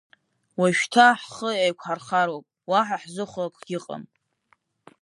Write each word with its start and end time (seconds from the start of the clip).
Уажәшьҭа 0.59 1.07
ҳхы 1.21 1.49
еиқәҳархароуп, 1.63 2.45
уаҳа 2.69 2.97
ҳзыхәо 3.01 3.43
акгьы 3.47 3.75
ыҟам… 3.77 4.03